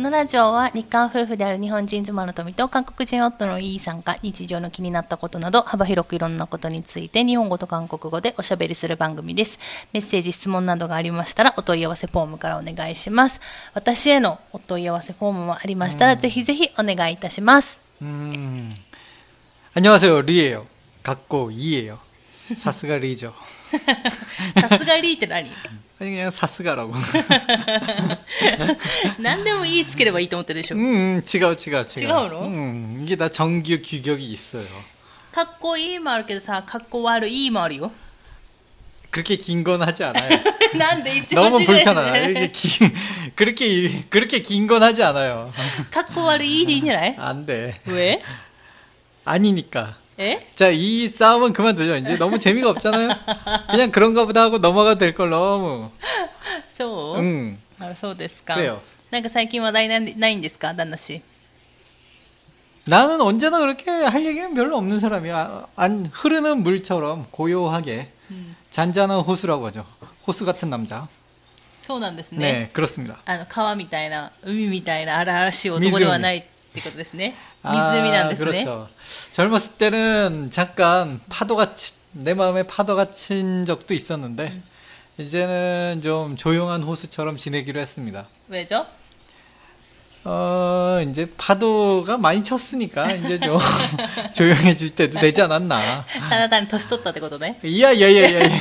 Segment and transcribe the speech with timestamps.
[0.00, 9.58] のラジオは日韓夫婦である日本人妻の富と韓国人夫のイーさんが日常の気になったことなど幅広くいろんなことについて日本語と韓国語でおしゃべりする番組です。
[9.92, 13.40] メッセージ、質問などがありましたらお問い合わせフォームからお願いします。
[13.72, 17.80] 私へのお問い合わせフォームもありましたらぜひぜひお願いいたします。
[18.02, 18.74] 음.
[19.74, 20.22] 안녕하세요.
[20.22, 20.66] 리예요.
[21.02, 21.98] 갖고 이예요.
[22.54, 23.32] 사스가 리죠.
[24.60, 25.50] さすがリーって何
[26.00, 26.92] 아니 그냥 사스가라고.
[29.18, 30.76] 何でもいいつければいいと思ってるでしょ。
[30.76, 32.00] 음, 지가 지가 지가.
[32.06, 32.42] 지가우로?
[32.46, 34.66] 음, 이게 다 정규 규격이 있어요.
[35.32, 37.92] かっこいいもあるけどさ、かっこ悪いもあるよ。
[39.10, 40.28] 그렇게 긴 건 하지 않아요.
[40.76, 42.12] なんで一番 너무 違う 불편하다.
[42.12, 42.94] ね 이게 긴
[43.34, 45.52] 그렇게 이- 그렇게 긴 건 하지 않아요.
[45.90, 47.80] かっこ悪いでいいんじゃない 안 돼.
[47.86, 48.22] 왜?
[49.24, 49.96] 아니니까.
[50.20, 51.96] え 자, 이 싸움은 그만두죠.
[51.96, 53.10] 이제 너무 재미가 없잖아요.
[53.70, 55.90] 그냥 그런가 보다 하고 넘어가도 될 걸 너무.
[56.76, 57.58] そう、 음.
[57.78, 58.54] あそうですか。
[58.54, 58.80] 그래요.
[59.10, 61.20] なんか最近話題なんないんですか旦那氏。
[62.84, 65.66] 나는 언제나 그렇게 할 얘기는 별로 없는 사람이야.
[65.76, 68.08] 안 흐르는 물처럼 고요하게
[68.70, 69.84] 잔잔한 호수라고 하죠.
[70.26, 71.08] 호수 같은 남자.
[71.82, 72.38] そうなんですね。
[72.38, 73.16] 네, 그렇습니다.
[73.26, 77.34] あの川みたいな、海みたいな荒々しい男ではない ってことですね。
[77.62, 77.72] 湖
[78.10, 78.50] なんですね。
[78.50, 78.88] 그렇죠.
[79.32, 84.60] 젊었을 때는 잠깐 파도가 치, 내 마음에 파도가 친 적도 있었는데
[85.18, 88.26] 이제는 좀 조용한 호수처럼 지내기로 했습니다.
[88.48, 88.86] 왜죠?
[90.28, 93.60] 어, 이제 파도가 많이 쳤으니까 이제 좀
[94.34, 96.04] 조용해질 때도 되지 않았나.
[96.28, 97.60] ただ単に年取ったってことね。
[97.62, 98.38] 이야, 이야, 이야, 이야.
[98.40, 98.58] 年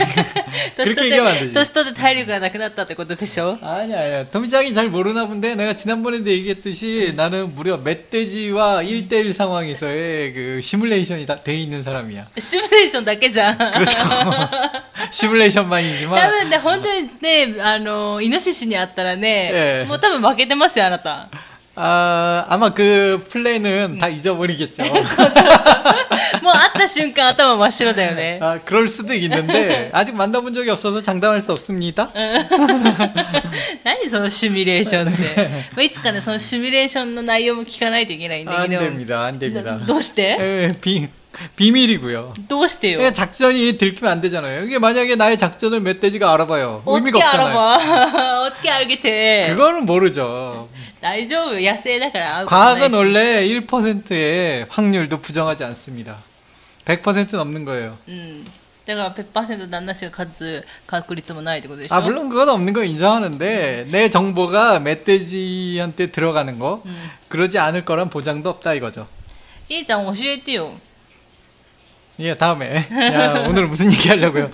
[0.77, 1.53] 그렇게 取 얘기하면 안 って 되지.
[1.55, 4.25] 年取って体力がなくなったってことでしょ 아니야, 아니야.
[4.27, 11.41] 도미짱이 잘 모르나 본데 내가 지난번에도 얘기했듯이 나는 무려 멧돼지와 1대1 상황에서의 그 시뮬레이션이 다
[11.41, 12.27] 돼 있는 사람이야.
[12.37, 13.57] シミュレーションだけじゃん。
[13.57, 13.97] 그렇죠.
[13.97, 21.27] 多 시뮬레이션만이지만 分ね、本当にね、あの、イノシシに会ったらね、ええもう多分負けてますよ、あなた。
[21.79, 24.83] 아, 아마 그 플레이는 다 잊어버리겠죠.
[26.41, 28.39] もう会った瞬間頭真っ白だよね。
[28.41, 32.09] 아, 그럴 수도 있는데 아직 만나본 적이 없어서 장담할 수 없습니다.
[33.83, 35.47] 何そのシミュレーションって。
[35.75, 39.25] まあいつかね、そのシミュレーションの内容も聞かないといけないんで、 안 でも 됩니다.
[39.25, 39.77] 안 됩니다.
[39.85, 41.07] どうして 에, 비,
[41.57, 42.33] 비밀이고요.
[42.47, 44.63] どうしてよ 그러니까 작전이 들키면 안 되잖아요.
[44.65, 46.83] 이게 만약에 나의 작전을 멧돼지가 알아봐요.
[46.85, 47.57] 의미가 어떻게 없잖아요.
[47.59, 48.41] 알아봐?
[48.47, 49.47] 어떻게 알게 돼?
[49.49, 50.69] 그거는 모르죠.
[51.01, 56.17] 大丈夫野生だから会うことない 과학은 し 원래 1%의 확률도 부정하지 않습니다.
[56.85, 57.97] 100% 넘는 거예요.
[58.07, 58.45] うん。
[58.85, 66.83] だから、ペッパーセント旦那氏が勝つ確率もないってことでしょ 아 물론 그건 없는 거 인정하는데 내 정보가 멧돼지한테 들어가는 거
[67.29, 69.07] 그러지 않을 거란 보장도 없다 이거죠.
[69.67, 70.71] いいちゃん教えてよ。
[72.19, 74.49] 예 다음에 야 오늘 무슨 얘기 하려고요?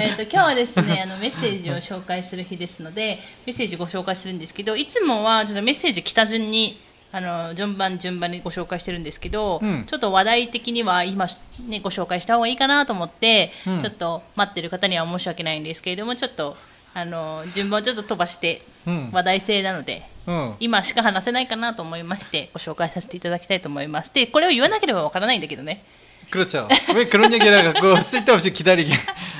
[0.00, 6.80] えっと今日はですねあのメッセージを紹介する日ですのでメッセージご紹介するんですけどいつもはちょっとメッセージ来た順に
[7.12, 11.26] あの順番順番にご紹介してるんですけど、うんちょっと話題的には今、
[11.66, 16.56] ね、ご紹介した方がいいかなと思って、うんちょっと待ってる方には申し訳ないんですけれどもちょっと
[16.92, 20.54] あの順番をちょっと飛ばして、うん話題性なので 응.
[20.60, 25.82] 今しか話せないかなと思いましてご紹介させていただきたいと思いますでこれを言わなければわからないんだけどね
[26.30, 26.68] 그렇죠.
[26.94, 28.92] 왜 그런 얘기를 갖고 쓸데없이 기다리게.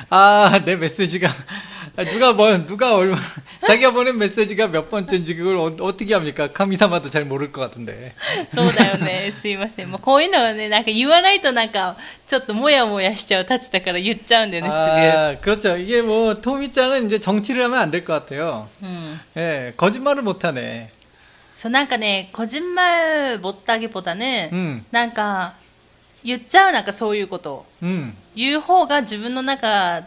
[0.09, 1.29] 아, 내 메시지가
[1.97, 3.17] 아, 누가 뭐 누가 얼마
[3.65, 6.47] 자기가 보낸 메시지가 몇 번째인지 그걸 어, 어떻게 합니까?
[6.53, 8.13] 카미사마도 잘 모를 것 같은데.
[8.53, 9.31] そうだよね。
[9.31, 9.89] すいません。
[9.89, 15.75] もうこういうのはね、なんか言わないとなんか、ちょっともやもやしちゃうたちだから言っちゃうんだよね、 아, 그렇죠.
[15.75, 18.69] 이게 뭐 토미짱은 이제 정치를 하면 안 될 것 같아요.
[18.79, 18.87] すぐ。
[18.87, 19.19] うん。
[19.37, 20.89] 예, 거짓말을 못 하네.
[21.55, 22.95] そう、なんかね、こじんま
[23.33, 24.85] るぼったぎぼたね、 음.
[24.91, 25.53] なんか、
[26.23, 27.65] 言っちゃうなんかそういうことを。
[27.83, 28.13] 음.
[28.35, 30.03] 言う方が自分の中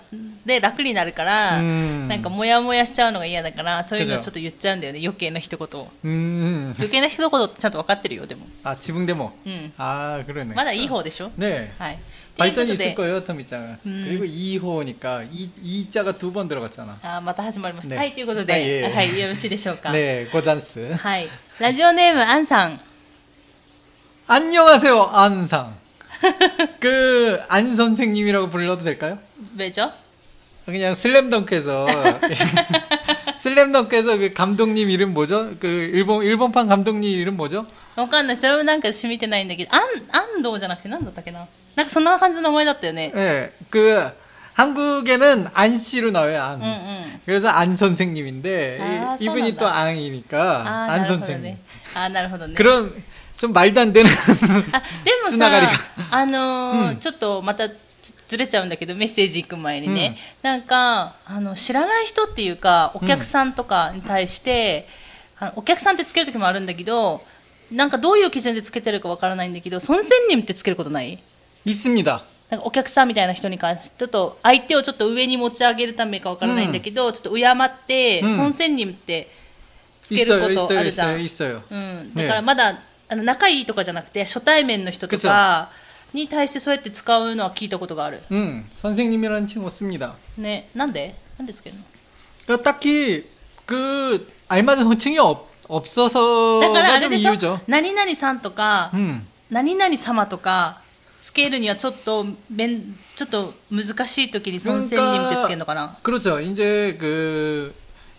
[0.47, 2.06] で楽になるから、 음.
[2.08, 5.88] なんかもやもやしちゃうのが嫌だから、そういうのを그죠 ちょっと言っちゃうんだよね、余計な一言を。
[6.04, 6.75] 음.
[6.76, 8.47] 余計な一言ってちゃんと分かってるよ、でも。
[8.64, 9.32] 아, 지붕대모.
[9.47, 9.72] うん。
[9.78, 10.54] 아, 그러네.
[10.54, 11.70] まだいい方でしょ 네.
[11.78, 11.98] はい。
[12.38, 13.78] 발전이 ということ 있을 で 거예요, 토미짱은.
[13.86, 14.04] 음.
[14.08, 16.98] 그리고 2호니까 이, 이 자가 두 번 들어갔잖아.
[17.03, 17.94] あーまた始まりました。
[17.94, 19.90] ねはい、ということで、はいいえいえはい、よろしいでしょうか。
[19.90, 20.94] 네, 고잔스.
[20.96, 21.28] はい。
[21.58, 22.81] ラジオネーム、アンさん。
[24.28, 25.72] 안녕하세요, 안상.
[26.81, 29.19] 그, 안 선생님이라고 불러도 될까요?
[29.56, 29.90] ベジョ
[30.67, 31.87] 그냥 슬램덩크에서,
[33.37, 35.50] 슬램덩크에서 그 감독님 이름 뭐죠?
[35.58, 37.64] 그 일본, 일본판 감독님 이름 뭐죠?
[37.96, 38.37] わかんない。
[38.37, 39.82] それはなんか染みてないんだけど、アン、
[40.12, 41.46] 安藤じゃなくて何だったっけな。
[41.75, 43.12] なんかそんな感じの名前だったよね。
[43.14, 44.11] 예, 그,
[44.55, 46.61] 한국에는 안 씨로 나와요, 안.
[46.61, 47.20] うんうん。
[47.26, 49.58] 그래서 안 선생님인데, 아, 이- 이분이 선하다.
[49.58, 51.43] 또 앙이니까, あー 안 なるほど 선생님.
[51.43, 51.58] ね。
[51.94, 52.28] あーなる
[53.40, 53.52] ほどね。
[53.52, 54.06] 그런, 좀 말도 안 되는,
[54.72, 57.69] あ、でもつながりがさ、あのーうんちょっとまた
[58.28, 60.17] ずれちゃうんだけど、メッセージ行く前にね。
[60.43, 64.87] なんか、あの、知らない人っていうか、お客さんとかに対して、
[65.43, 67.22] あのお客さんってつける時もあるんだけど
[67.72, 71.19] なんかどういう基準でつけてるかわからないんだけど孫仙人ってつけることない
[71.64, 72.22] 있습니다.
[72.50, 79.28] なんかお客さんみたいな人に関してちょっと相手をちょっと上に持ち上げるためかわからないんだけど、ちょっと敬って、うん孫仙人って
[80.02, 81.62] つける 있어요, ことあ 있어요, るじゃん 있어요, 있어요.
[81.70, 82.78] うん、ねだからまだ、
[83.08, 85.70] あの仲いいとかじゃなくて初対面の人とか
[86.12, 90.14] に対してそうやって使うのは聞いたことがある 음, 선생님이라는 칭 없습니다.
[90.38, 91.82] ねなんでなんでつけるの
[92.46, 93.25] 그러니까 딱히
[93.67, 95.69] 그 알맞은 호칭이 없, だ
[96.72, 97.61] からあ 없어서가 れ 좀 でしょ 이유죠.
[97.69, 99.22] 何々さんとか、 음.
[99.50, 100.81] 何々様とか
[101.22, 106.40] つけるにはちょっとめんちょっと難しい時に孫仙人ってつけるのかな 그렇죠.
[106.40, 107.72] 이제 그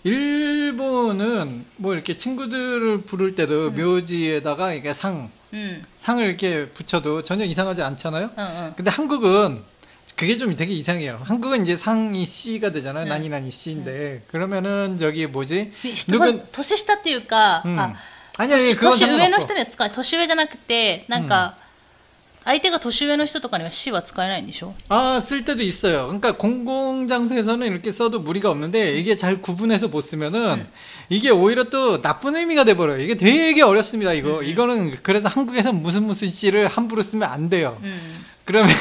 [0.06, 7.82] 일본은 뭐 이렇게 친구들을 부를 때도 묘지에다가 이게 상 うん 상을 이렇게 붙여도 전혀 이상하지
[7.82, 8.30] 않잖아요.
[8.36, 9.62] うんうん 근데 한국은
[10.16, 11.20] 그게 좀 되게 이상해요.
[11.24, 13.06] 한국은 이제 상이 C가 되잖아요.
[13.06, 13.10] 네.
[13.10, 15.72] 나니나니 C인데 그러면은 저기 뭐지?
[15.84, 17.78] 人 누군 年下っていうか、 음.
[17.80, 17.96] あ
[18.38, 19.42] 아니 아니 年 그건 年上の 상관없고.
[19.48, 21.58] 人には使え年上じゃなくてなんか、
[22.46, 26.06] 相手が年上の人とかには C は使えないんでしょ 아, 쓸 때도 있어요.
[26.08, 30.66] 그러니까 공공장소에서는 이렇게 써도 무리가 없는데 이게 잘 구분해서 못 쓰면은
[31.10, 33.00] 이게 오히려 또 나쁜 의미가 돼버려요.
[33.04, 34.42] 이게 되게 어렵습니다, 이거.
[34.42, 37.78] 이거는 그래서 한국에서 무슨 무슨 씨를 함부로 쓰면 안 돼요.
[37.84, 38.72] うん 그러면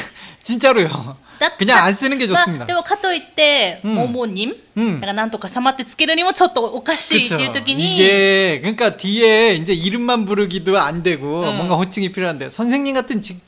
[0.45, 1.17] 진짜로요.
[1.39, 2.65] だって 그냥 안 쓰는 게 まあ 좋습니다.
[2.65, 4.95] でもかといって、うんももにん、 음.
[4.95, 7.59] だからなんとか様ってつけるにもちょっとおかしいっていう 그쵸.
[7.65, 11.57] 時に、 이게 그러니까 뒤에 이제 이름만 부르기도 안 되고 음.
[11.57, 13.39] 뭔가 호칭이 필요한데 선생님 같은 직,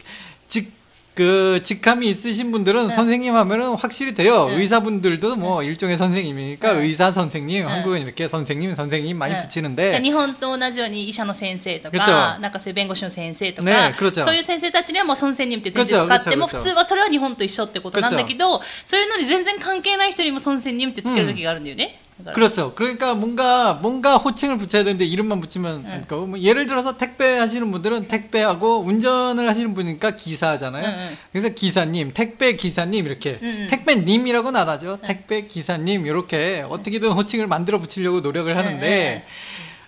[0.47, 0.71] 직,
[1.17, 4.47] 그 직함이 있으신 분들은 선생님 하면은 확실히 돼요.
[4.47, 4.55] 네.
[4.55, 6.81] 의사분들도 뭐 일종의 선생님이니까 네.
[6.85, 7.71] 의사 선생님, 네.
[7.71, 21.99] 한국은 이렇게 선생님, 선생님 많이 うん 붙이는데 日本と同じように医者の先生と그쵸 か、なんかそういう弁護士の先生とか、ね그렇죠 そういう先生たちにはもう孫仙人って全然使っても、 그쵸 普 그쵸 通はそれは日本と一緒ってことなんだけど、そういうのに全然関係ない人にも孫仙人ってつける時があるんだよね。
[22.24, 22.32] 네.
[22.32, 22.74] 그렇죠.
[22.74, 25.88] 그러니까 뭔가 뭔가 호칭을 붙여야 되는데 이름만 붙이면 네.
[26.06, 30.86] 그러니까 뭐 예를 들어서 택배 하시는 분들은 택배하고 운전을 하시는 분이니까 기사잖아요.
[30.86, 30.96] 네.
[30.96, 31.16] 네.
[31.32, 33.66] 그래서 기사님, 택배 기사님 이렇게 네.
[33.68, 34.98] 택배님이라고는 안 하죠.
[35.00, 35.06] 네.
[35.06, 39.24] 택배 기사님 이렇게 어떻게든 호칭을 만들어 붙이려고 노력을 하는데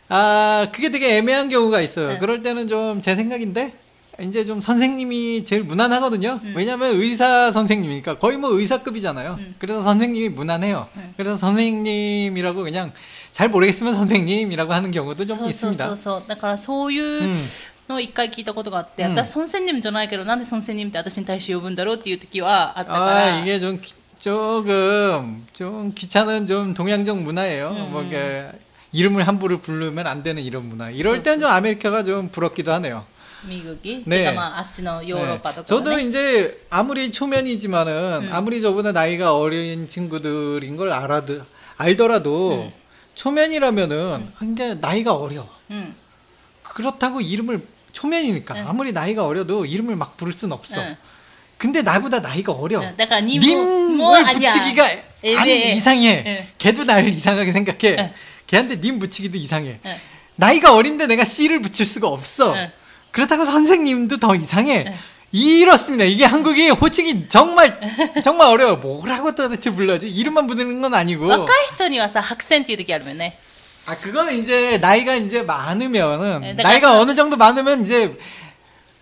[0.09, 2.19] 아 그게 되게 애매한 경우가 있어요.
[2.19, 3.73] 그럴 때는 좀 제 생각인데
[4.22, 6.40] 이제 좀 선생님이 제일 무난하거든요.
[6.42, 6.54] 음.
[6.56, 9.36] 왜냐하면 의사 선생님이니까 거의 뭐 의사급이잖아요.
[9.40, 9.56] 음.
[9.60, 10.88] 그래서 선생님이 무난해요.
[10.96, 11.14] 음.
[11.18, 12.94] 그래서 선생님이라고 그냥
[13.34, 15.86] 잘 모르겠으면 선생님이라고 하는 경우도 좀 そうそう 있습니다.
[15.88, 17.46] そうそうだからそういううん
[17.90, 27.70] のを一回聞いたことがあって、うん私孫仙人じゃないけどなんで孫仙人って私に対して呼ぶんだろうっていう時はあったか 아 ら、 이게 좀 귀- 조금 좀 귀찮은 좀 동양적 문화예요.
[27.76, 27.92] 음.
[27.92, 28.48] 뭐 이게
[28.94, 30.90] 이름을 함부로 부르면 안 되는 이런 문화.
[30.90, 33.04] 이럴 때는 좀 아메리카가 좀 부럽기도 하네요.
[33.45, 34.19] 미국이 네.
[34.19, 35.65] 그러니까 아치노 유로파 네.
[35.65, 38.29] 저도 이제 아무리 초면이지만은 음.
[38.33, 41.23] 아무리 저보다 나이가 어린 친구들인 걸 알아
[41.77, 42.73] 알더라도 음.
[43.15, 44.55] 초면이라면은 음.
[44.57, 45.49] 그러 나이가 어려.
[45.71, 45.95] 음.
[46.63, 48.69] 그렇다고 이름을 초면이니까 응.
[48.69, 50.81] 아무리 나이가 어려도 이름을 막 부를 순 없어.
[50.81, 50.97] 응.
[51.59, 52.81] 근데 나보다 나이가 어려.
[52.81, 52.93] 응.
[52.97, 54.85] 그러니까 님, 님을 뭐 붙이기가
[55.39, 56.23] 안 이상해.
[56.23, 56.49] 네.
[56.59, 58.13] 걔도 나를 이상하게 생각해.
[58.47, 59.81] 걔한테 님 붙이기도 이상해.
[60.37, 62.55] 나이가 어린데 내가 씨를 붙일 수가 없어.
[63.11, 64.85] 그렇다고 선생님도 더 이상해.
[64.85, 64.97] 네.
[65.33, 66.05] 이렇습니다.
[66.05, 67.79] 이게 한국이 호칭이 정말
[68.25, 68.77] 정말 어려워.
[68.77, 70.09] 뭐라고 도대체 불러지?
[70.11, 71.27] 이름만 부르는 건 아니고.
[71.27, 73.31] 와카이토니 와서 학생 띄우기 하면은.
[73.87, 78.17] 아 그거는 이제 나이가 이제 많으면은 네, 나이가 어느 정도 많으면 이제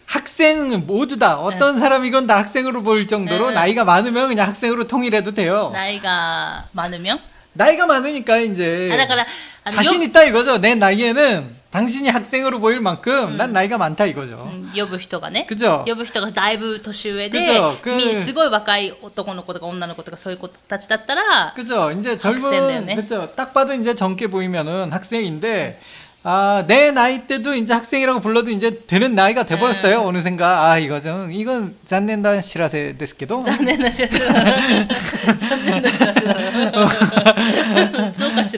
[0.07, 1.81] 학생 모두 다 어떤 네.
[1.81, 5.71] 사람이건 다 학생으로 보일 정도로 나이가 많으면 그냥 학생으로 통일해도 돼요.
[5.73, 7.19] 나이가 많으면?
[7.53, 9.27] 나이가 많으니까 이제 아, 그러니까,
[9.71, 10.59] 자신 있다 이거죠.
[10.59, 14.50] 내 나이에는 당신이 학생으로 보일 만큼 난 나이가 많다 이거죠.
[14.52, 15.84] うん呼ぶ人がね 그죠?
[15.88, 17.78] 呼ぶ人がだいぶ年上で 그죠?
[17.82, 21.92] 그- みすごい若い男の子とか女の子とかそういう子たちだったら 그죠?
[21.92, 22.96] 이제 학생이네요, 젊은 네.
[22.96, 23.30] 그죠?
[23.36, 25.80] 딱 봐도 이제 젊게 보이면은 학생인데
[26.26, 30.00] 아, 내 나이 때도 이제 학생이라고 불러도 이제 되는 나이가 돼 버렸어요.
[30.00, 30.06] 네.
[30.06, 30.72] 어느샌가.
[30.72, 33.44] 아, 이거 좀 이건 잔넨다 시라세 데스케도.
[33.44, 34.56] 残念な知らせ だな
[35.36, 36.00] 残念な知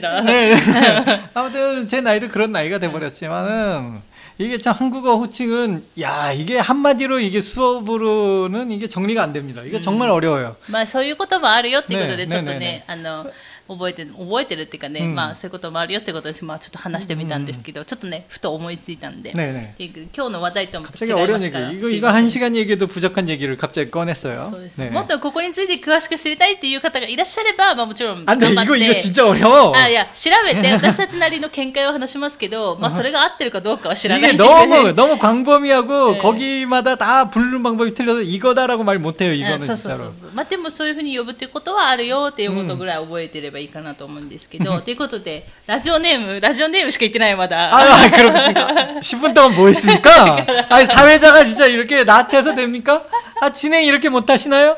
[0.00, 1.20] だなそうかしら 네.
[1.34, 4.00] 아무튼 제 나이도 그런 나이가 돼 버렸지만은
[4.38, 9.62] 이게 참 한국어 호칭은 야, 이게 한마디로 이게 수업으로는 이게 정리가 안 됩니다.
[9.64, 10.56] 이게 정말 어려워요.
[10.70, 13.30] まあそういうこともあるよっていうことねでちょっとねねねあの
[13.68, 19.72] 覚えてる覚えてるっていうかね、うんまあそういうこともあるよってことですまあちょっと話してみたんですけど、ちょっとねふと思いついたんで、 네, 네.
[19.72, 21.52] っていう今日の話題とも違い 갑자기 ま 어려운 す 얘기.
[21.52, 24.50] から 이거 すい 이거 ません 한 시간 얘기도 부족한 얘기를 갑자기 꺼냈어요.
[24.50, 24.90] そうです、 네.
[24.90, 28.46] もっとここについて詳しく知りたいっていう方がいらっしゃれば、まあ、もちろん 안 돼.
[28.46, 29.72] 頑張 이거 って 이거 진짜 어려워.
[29.74, 36.18] あいや調べて 私たちなりの見解を話しますけど、まあ、それが合ってるかどうかは知らない 이게 んで 너무 너무 광범위하고 네.
[36.20, 39.32] 거기마다 다 부르는 방법이 틀려서 이거다라고 말 못해요.
[39.32, 40.08] うん 이거는 そうそうそ 진짜로.
[40.08, 49.00] うそうまあでもそういうふうに呼ぶっていうことはあるよっていうことぐらい覚えてれ ればいいかなと思うんですけどということでラジオネームラジオネームしか言ってないまだ 아, 아 그렇습니까?
[49.00, 50.66] 10분 동안 뭐 했습니까?
[50.68, 53.04] 아니, 사회자가 진짜 이렇게 나태해서 됩니까?
[53.40, 54.76] 아, 진행 이렇게 못 하시나요?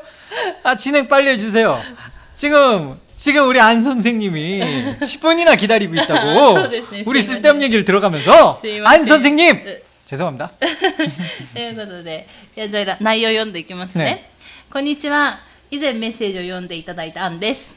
[0.62, 1.82] 아, 진행 빨리 해주세요.
[2.36, 4.60] 지금, 지금 우리 안 선생님이
[5.00, 6.68] 10분이나 기다리고 있다고.
[6.68, 8.60] 네, 우리 쓸데없는 얘기를 들어가면서.
[8.62, 9.14] 네, 안 맞습니다.
[9.14, 9.64] 선생님!
[9.64, 9.82] 네.
[10.06, 10.52] 죄송합니다.
[11.52, 12.26] ということで、
[12.56, 14.04] いやじゃあ内容読んでいきますね。
[14.04, 14.30] ね
[14.70, 15.38] こんにちは。
[15.70, 17.76] 以前メッセージを読んでいただいたアンです。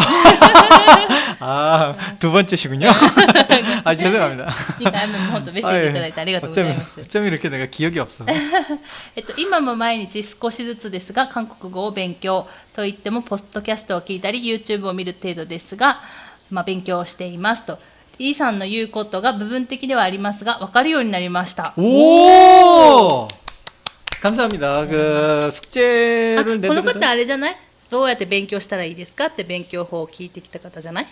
[1.39, 2.89] 아, 두 번째시군요.
[3.83, 4.49] 아, 죄송합니다.
[4.79, 6.99] 2回目も本当メッセージいただいてありがとうございます。
[6.99, 8.25] 어쩜, 어쩜 이렇게 내가 기억이 없어.
[9.15, 15.99] えっと、今も毎日少しずつですが、韓国語を勉強といっても、ポッドキャストを聞いたり、YouTube を見る程度ですが、
[16.49, 17.77] まあ、勉強をしていますと。
[18.17, 21.73] イーさんの言うことが部分的ではありますが、分かるようになりました。
[21.77, 23.27] 오!
[24.21, 24.87] 감사합니다.
[24.87, 27.55] 그 あ 숙제를 この 내드려도 方あれじゃない
[27.89, 31.07] どうやって勉強したらいいですかって勉強法を聞いてきた方じゃない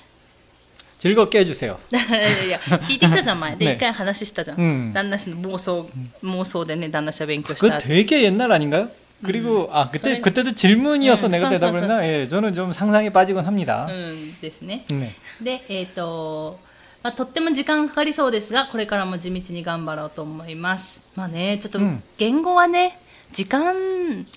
[0.99, 1.77] 즐겁게 해주세요.
[1.91, 5.85] いやいや聞いてきたじゃん前 でね一回話したじゃん、うん旦那氏の妄想
[6.23, 8.89] 妄想でね旦那氏は勉強し 그 た 되게 옛날 아닌가요?
[9.23, 12.07] 그리고 아 그때 저희- 그때도 질문이어서 음, 내가 선, 대답을 선, 했나?
[12.07, 13.87] 예, 저는 좀 상상에 빠지곤 합니다.
[13.89, 15.11] うんですね 네.
[15.41, 16.57] でえっ、と、
[17.03, 22.97] まあ、とっても時間かかりそうですがこれからも地道に頑張ろうと思いますまあねちょっとうん言語はね
[23.31, 23.75] 時間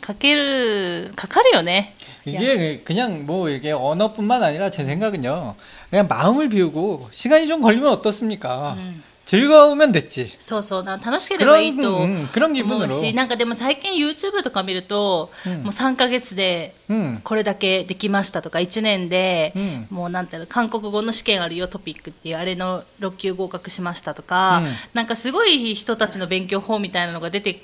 [0.01, 5.55] かけるかかるよね 이게 그냥 뭐 이게 언어뿐만 아니라 제 생각은요.
[5.91, 8.75] 그냥 마음을 비우고 시간이 좀 걸리면 어떻습니까?
[8.77, 10.31] うん 즐거우면 됐지.
[10.39, 12.91] そうそうな楽しければいい 그런 と 음, 그런 思う 기분으로.
[12.91, 17.21] しなんかでも最近 YouTube とか見ると、うんもう3ヶ月で 음.
[17.25, 27.61] これだけできましたとか1年で、うんもうなんていうの韓国語の試験あるよトピックっていうあれの6級合格しましたとか、うんなんかすごい人たちの勉強法みたいなのが出て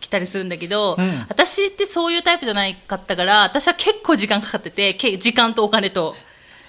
[0.00, 6.14] きたりするんだけど、うん私ってそういうタイプじゃないかったから私は結構時間かかっててけ時間とお金と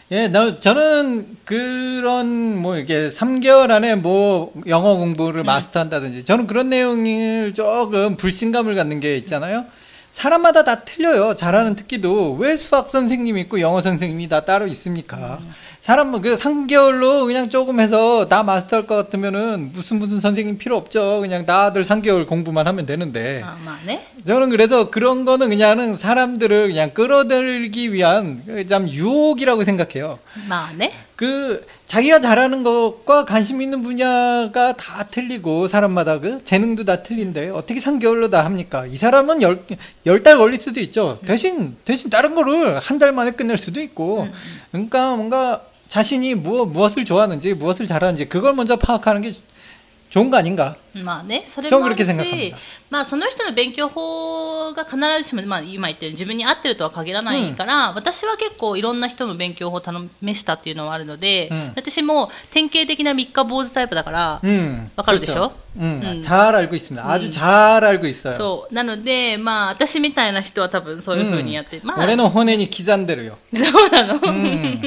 [0.10, 7.54] 예, 나, 저는 그런 뭐 이게 3개월 안에 뭐 영어 공부를 마스터한다든지 저는 그런 내용을
[7.54, 9.66] 조금 불신감을 갖는 게 있잖아요.
[10.14, 11.36] 사람마다 다 틀려요.
[11.36, 15.40] 잘하는 특기도 왜 수학 선생님이 있고 영어 선생님이 다 따로 있습니까?
[15.83, 20.77] 사람은 뭐 그 3개월로 그냥 조금 해서 다 마스터할 것 같으면은 무슨 무슨 선생님 필요
[20.77, 21.19] 없죠.
[21.21, 23.43] 그냥 다들 3개월 공부만 하면 되는데.
[23.45, 24.07] 아, 뭐, 네?
[24.25, 30.21] 저는 그래서 그런 거는 그냥은 사람들을 그냥 끌어들기 위한 참 유혹이라고 생각해요.
[30.79, 37.81] 네그 자기가 잘하는 것과 관심 있는 분야가 다 틀리고 사람마다 그 재능도 다 틀린데 어떻게
[37.81, 38.87] 3개월로 다 합니까?
[38.87, 39.59] 이 사람은 열,
[40.07, 41.19] 열 달 걸릴 수도 있죠.
[41.27, 44.21] 대신 대신 다른 거를 한 달 만에 끝낼 수도 있고.
[44.23, 44.61] 음, 음.
[44.71, 45.61] 그러니까 뭔가
[45.93, 49.35] 자신이 무엇, 무엇을 좋아하는지 무엇을 잘하는지 그걸 먼저 파악하는 게
[50.09, 50.75] 좋은 거 아닌가?
[51.04, 52.58] まあね、それ 저는 もある 그렇게 し 생각합니다.
[52.90, 59.84] 、まあその人の勉強法が必ずしも、まあ今言ったように自分に合ってるとは限らないから、私は結構いろんな人の勉強法を
[60.22, 65.52] 試したっていうのはあるので、うん私も典型的な三日坊主タイプだから、 음, 와카르 되죠?
[65.78, 66.22] 음, 음.
[66.24, 67.08] 잘 알고 있습니다.
[67.08, 67.32] 아주 음.
[67.32, 68.34] 잘 알고 있어요.
[68.36, 73.38] そうなので、まあ私みたいな人は多分そういうふうにやって、まあ 올해는 호넨이 기잔대로요.
[73.54, 74.82] そうなの、 음.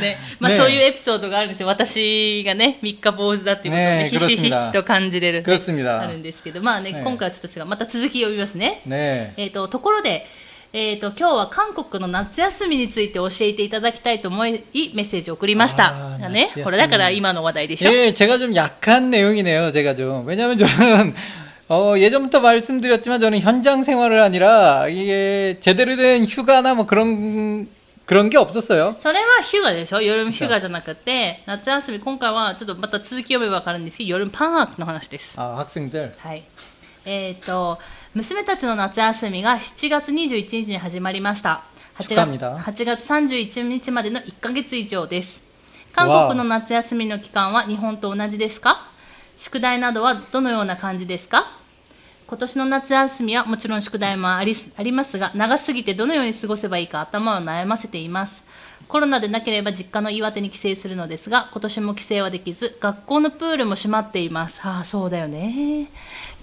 [0.00, 6.00] ねまあ、ねそういうエピソードがあるんですよ私がね三日坊主だっていうことで、ね ひしひしと感じれる 그렇습니다.
[6.00, 9.32] あるんですけどまあねね今回はちょっと違うまた続き読みますね 네.
[9.36, 10.26] えー、とところで、
[10.72, 14.58] えー、と今日は韓国の夏休みについて教えていただきたいと思いメ
[15.02, 19.72] ッセージを送りましたあーね夏休みこれだから今の話題でしょ、 예, 제가 좀 약한 내용이네요.
[19.72, 21.14] 제가 좀 왜냐하면 저는
[21.70, 27.68] 어, 예전부터 말씀드렸지만 저는 현장 생활을 아니라 이게 제대로 된 휴가나 뭐 그런
[28.06, 28.96] 그런 게 없었어요.
[29.00, 36.10] それはヒュガでしょ夜ヒュガじゃなくて夏休み今回はちょっとまた続き読めば分かるんですけど夜パン学の話です 아, 학생들.
[36.18, 36.42] はい
[37.04, 37.78] えっ、と
[38.14, 41.62] 娘たちの夏休みが7月21日に始まりました
[41.98, 42.58] 8月 축하합니다.
[42.58, 45.42] 8月31日までの1ヶ月以上です
[45.92, 48.88] 韓国の夏休みの期間は日本と同じですか
[49.36, 51.46] 宿題などはどのような感じですか
[52.27, 58.43] 今年の夏休みはもちろん宿題もありありますが長すぎてどのように過ごせばいいか頭を悩ませています。
[58.87, 64.59] コロナでなければ実家の岩手に帰省するのですが今年も帰省はできず学校のプールも閉まっています。
[64.63, 65.89] ああそうだよね。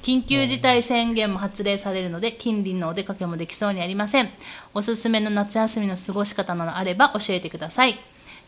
[0.02, 4.30] 緊急事態宣言も発令されるので近隣のお出かけもできそうにありません。
[4.74, 7.98] おすすめの夏休みの過ごし方などあれば教えてください。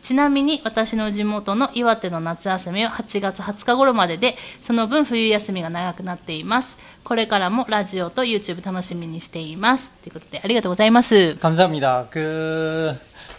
[0.01, 6.77] ちなみに私の地元の岩手の夏休みは8月20日頃まででその分冬休みが長くなっています。
[7.04, 12.06] これからもラジオと YouTube 楽しみにしていますということでありがとうございます 감사합니다.
[12.10, 12.94] 그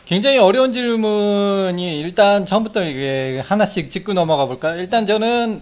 [0.06, 4.80] 굉장히 어려운 질문이 일단 처음부터 이게 하나씩 짚고 넘어가 볼까요?
[4.80, 5.62] 일단 저는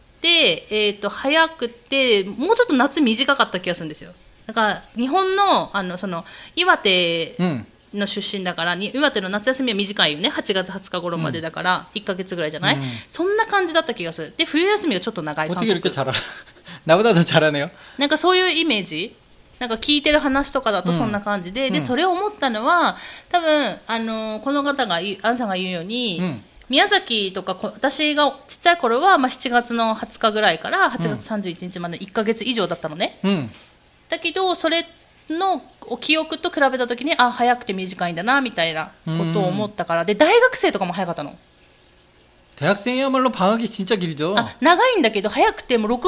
[0.69, 4.13] えーと、早くてもうちょっと夏短かった気がするんですよ。
[4.47, 6.25] だから日本のあのその
[6.55, 7.35] 岩手
[7.93, 10.29] の出身だから、うん、岩手の夏休みは短いよね。
[10.29, 14.33] 8月20日頃までだから、1か月ぐらいじゃない、うん、そんな感じだった気がする。
[14.35, 15.49] で冬休みがちょっと長い。
[15.49, 15.67] かじ
[17.97, 19.15] なんかそういうイメージ？
[19.59, 22.97] なんか聞いてる話とかだとそんな感じで、うん、でそれを思ったのは
[23.29, 33.48] 多分あのこの方がアンさんが言うように、宮崎とかこ私がちっちゃい頃は、まあ、7月の20日ぐらいから8月31日まで1か月以上だったのね、 음.
[34.08, 34.84] だけどそれ
[35.30, 35.62] の
[36.00, 41.36] 記憶と比べた時にあ早くて短いんだなみたいなことを思ったからで大学生とかも早かったの
[42.56, 44.34] 대학생이야말로 방학이 진짜 길죠.
[44.38, 46.00] あ長いんだけど早くてもう6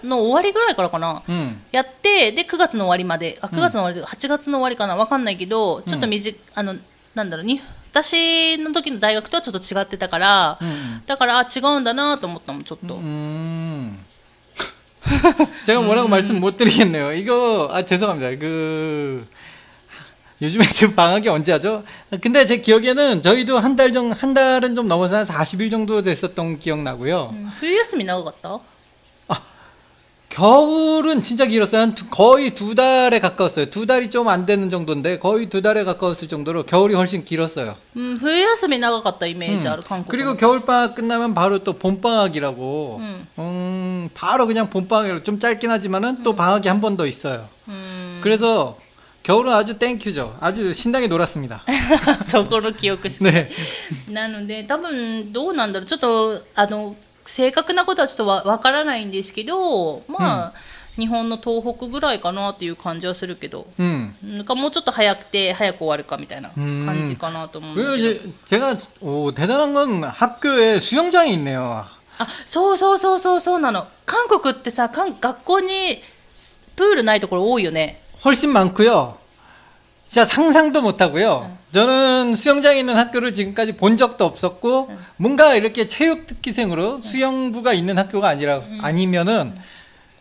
[0.00, 1.56] 月の終わりぐらいからかな、 음.
[1.72, 6.76] やってで9月の終わりまであ9月の終わりというか8月の終わりかなわかんないけどちょっと短いあの
[7.14, 7.60] なんだろうに
[7.92, 11.02] 私の時の大学とはちょっと違ってたから、 음.
[11.06, 13.98] だからあ違うんだなと思ったもんちょっと、 음.
[15.66, 17.12] 제가 뭐라고 말씀 못 드리겠네요.
[17.12, 18.38] 이거 아 죄송합니다.
[18.38, 19.26] 그
[20.40, 21.82] 요즘에 지금 방학이 언제 하죠?
[22.20, 26.58] 근데 제 기억에는 저희도 한 달 정도 한 달은 좀 넘어서 한 40일 정도 됐었던
[26.60, 27.30] 기억 나고요.
[27.32, 28.58] うん冬休み長かった
[30.36, 31.82] 겨울은 진짜 길었어요.
[31.82, 33.66] 한 두- 거의 두 달에 가까웠어요.
[33.66, 37.76] 두 달이 좀 안 되는 정도인데 거의 두 달에 가까웠을 정도로 겨울이 훨씬 길었어요.
[37.94, 39.84] うん冬休み長かったイメージある、 음.
[39.86, 43.26] 韓国 그리고 の 겨울방학 끝나면 바로 또 봄방학이라고 음.
[43.38, 47.48] 음, 바로 그냥 봄방학이라고 좀 짧긴 하지만은 또 방학이 한 번 더 있어요.
[47.68, 48.78] うん 그래서
[49.22, 50.38] 겨울은 아주 땡큐죠.
[50.40, 51.62] 아주 신나게 놀았습니다.
[52.26, 53.50] そこの記憶して 네.
[54.10, 56.96] なので多分どうなんだろうちょっとあの
[57.26, 60.52] 正確なことはちょっとわわからないんですけどまあ、
[60.96, 64.12] 日本の東北ぐらいかなっていう感じはするけど 음.
[64.22, 71.86] なんかもうちょっと早くて早く終わるかみたいな感じかなと思うんだ 그리고 けど、 이제 제가 오, 대단한 건 학교에 수영장이 있네요.
[72.18, 76.02] あそうそうそうそうそうなの韓国ってさ韓学校に
[76.76, 79.16] プールないところ多いよね 훨씬 많고요.
[80.08, 81.55] 진짜 상상도 못 하고요.
[81.71, 88.27] 저는 수영장에 있는 학교를 지금까지 본 적도 없었고 뭔가 이렇게 체육 특기생으로 수영부가 있는 학교가
[88.29, 89.53] 아니라 아니면은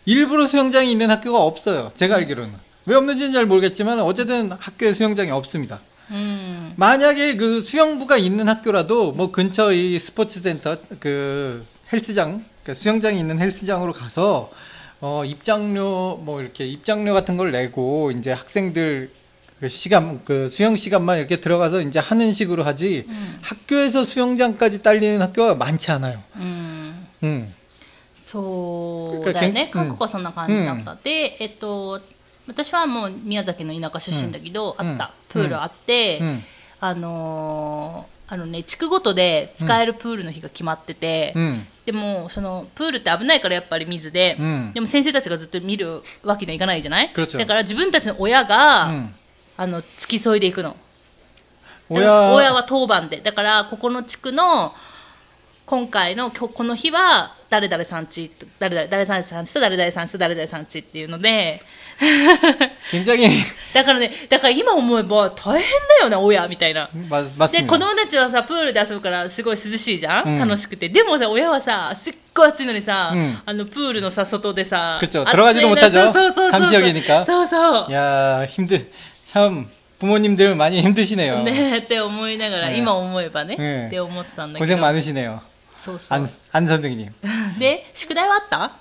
[0.04, 1.92] 일부러 수영장이 있는 학교가 없어요.
[1.96, 2.54] 제가 알기로는.
[2.86, 5.80] 왜 없는지는 잘 모르겠지만 어쨌든 학교에 수영장이 없습니다.
[6.10, 13.18] うん、 만약에 그 수영부가 있는 학교라도 뭐 근처 이 스포츠 센터 그 헬스장 그 수영장이
[13.18, 14.50] 있는 헬스장으로 가서
[15.00, 19.10] 어 입장료 뭐 이렇게 입장료 같은 걸 내고 이제 학생들
[19.59, 23.05] 그 시간 그 수영 시간만 이렇게 들어가서 이제 하는 식으로 하지
[23.41, 26.19] 학교에서 수영장까지 딸리는 학교가 많지 않아요.
[26.35, 27.53] うん、 음.
[28.25, 32.01] そうだよね、うん韓国はそんな感じだった、で、えっと、
[32.47, 36.41] 私はもう宮崎の田舎出身だけど、うんあったプールあって、 음.
[36.79, 41.65] あのーあのね地区ごとで使えるプールの日が決まってて、 음.
[41.85, 49.13] でもそのプールって危ないからやっぱり水で、うんでも先生たちがずっと見るわけにはいかないじゃない、 그렇죠 だから自分たちの親が、 음.
[49.57, 50.75] あの付き添いでいくの
[51.89, 54.73] だから 오야 親は当番でだからここの地区の
[55.65, 61.61] 今回の今日この日は誰々さんち誰々誰々さんちと誰々さんちと誰々さんちっていうので
[62.91, 63.29] 굉장히
[63.73, 67.67] だからねだから今思えば大変だよね親みたいな 맞, で 맞습니다.
[67.67, 75.21] 子供たちはさプールで遊ぶからすごい涼しいじゃん、うん楽しくてでもさ親はさすっごい暑いのにさ、うんあのプールのさ外でさ 그쵸.
[75.23, 76.11] 暑い 들어가지도 の 못하죠.
[76.11, 77.25] そうそうそうそう 감시역이니까.
[77.25, 78.89] そうそう 야 힘들
[79.25, 81.43] 참 부모님들 많이 힘드시네요.
[81.43, 85.41] ねえって思いながら、ね今思えばね、ねって思ってたんだけ 고생 ど 많으시네요.
[85.77, 87.11] そうそう 안, 안 선생님.
[87.59, 88.71] で宿題はあった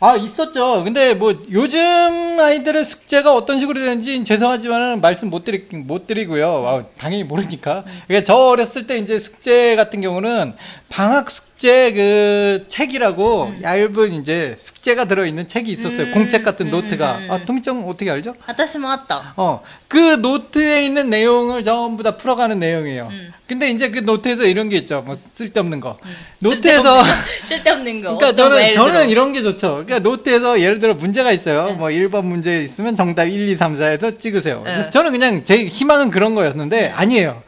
[0.00, 0.82] 아 있었죠.
[0.84, 6.66] 근데 뭐 요즘 아이들의 숙제가 어떤 식으로 되는지 죄송하지만 말씀 못 드리 못 드리고요.
[6.66, 7.84] 아, 당연히 모르니까.
[8.06, 10.54] 그러니까 저 어렸을 때 이제 숙제 같은 경우는
[10.88, 13.59] 방학 숙제 숙제 그 책이라고 음.
[13.61, 16.07] 얇은 이제 숙제가 들어 있는 책이 있었어요.
[16.07, 16.11] 음.
[16.13, 17.19] 공책 같은 노트가.
[17.29, 18.33] 아, 토미짱 어떻게 알죠?
[18.47, 19.33] 아다시모았다.
[19.35, 19.61] 어.
[19.89, 23.09] 그 노트에 있는 내용을 전부 다 풀어가는 내용이에요.
[23.45, 25.03] 근데 이제 그 노트에서 이런 게 있죠.
[25.05, 25.97] 뭐 쓸데없는 거.
[26.39, 27.03] 노트에서
[27.49, 28.15] 쓸데없는 거.
[28.17, 29.83] 그러니까 저는 저는 이런 게 좋죠.
[29.85, 31.73] 그러니까 노트에서 예를 들어 문제가 있어요.
[31.73, 34.63] 뭐 1번 문제 있으면 정답 1, 2, 3, 4에서 찍으세요.
[34.91, 37.43] 저는 그냥 제 희망은 그런 거였는데 아니에요.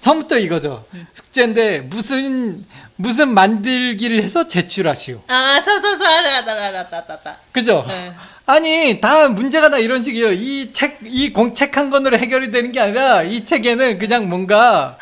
[0.00, 0.84] 처음부터 이거죠.
[1.14, 2.64] 숙제인데 무슨
[2.96, 5.22] 무슨 만들기를 해서 제출하시오.
[5.28, 7.84] 아, 서서서 알았다알았다알았다 그죠?
[7.88, 8.12] 네.
[8.46, 10.32] 아니 다 문제가 다 이런 식이에요.
[10.32, 14.96] 이 책 이 공책 한 권으로 해결이 되는 게 아니라 이 책에는 그냥 뭔가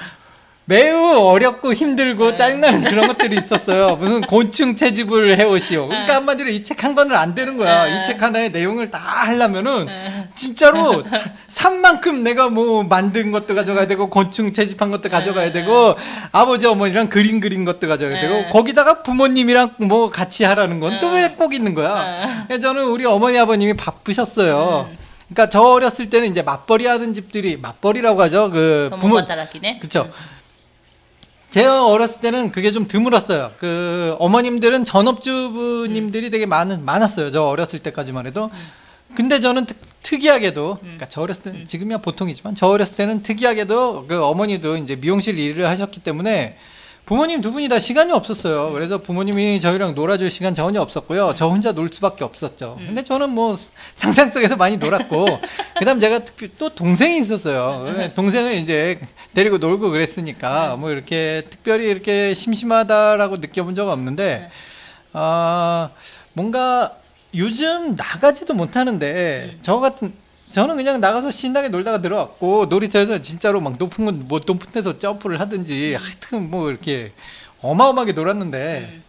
[0.65, 2.37] 매우 어렵고 힘들고 네.
[2.37, 3.97] 짜증나는 그런 것들이 있었어요.
[3.97, 5.89] 무슨 곤충 채집을 해오시오.
[5.89, 7.89] 그러니까 한마디로 이 책 한 권을 안 되는 거야.
[7.89, 9.89] 이 책 하나의 내용을 다 하려면은
[10.35, 11.05] 진짜로
[11.49, 15.95] 산만큼 내가 뭐 만든 것도 가져가야 되고 곤충 채집한 것도 가져가야 되고
[16.33, 21.35] 아버지 어머니랑 그림 그린 것도 가져가야 되고 거기다가 부모님이랑 뭐 같이 하라는 건 또 왜
[21.37, 22.47] 꼭 있는 거야?
[22.51, 24.89] 예, 저는 우리 어머니 아버님이 바쁘셨어요.
[25.29, 28.51] 그러니까 저 어렸을 때는 이제 맞벌이 하는 집들이 맞벌이라고 하죠.
[28.51, 29.79] 그 부모 따라기네.
[29.79, 30.11] 그렇죠.
[31.51, 33.53] 제가 어렸을 때는 그게 좀 드물었어요.
[33.59, 37.31] 그 어머님들은 전업주부님들이 되게 많은 많았어요.
[37.31, 38.51] 저 어렸을 때까지만 해도.
[39.15, 39.67] 근데 저는
[40.03, 44.97] 특, 특이하게도 그러니까 저 어렸을 때 지금이야 보통이지만 저 어렸을 때는 특이하게도 그 어머니도 이제
[44.97, 46.57] 미용실 일을 하셨기 때문에
[47.05, 48.73] 부모님 두 분이 다 시간이 없었어요.
[48.73, 51.35] 그래서 부모님이 저희랑 놀아줄 시간 전혀 없었고요.
[51.35, 52.77] 저 혼자 놀 수밖에 없었죠.
[52.79, 53.57] 근데 저는 뭐
[53.97, 55.41] 상상 속에서 많이 놀았고,
[55.79, 58.13] 그다음 제가 특히 또 동생이 있었어요.
[58.15, 59.01] 동생을 이제
[59.35, 64.51] 데리고 놀고 그랬으니까 뭐 이렇게 특별히 이렇게 심심하다라고 느껴본 적은 없는데,
[65.13, 65.91] 아
[66.35, 66.95] 뭔가
[67.36, 70.14] 요즘 나가지도 못하는데 저 같은
[70.52, 75.40] 저는 그냥 나가서 신나게 놀다가 들어왔고 놀이터에서 진짜로 막 높은 건 뭐 높은 데서 점프를
[75.42, 77.12] 하든지 하여튼 뭐 이렇게
[77.62, 79.02] 어마어마하게 놀았는데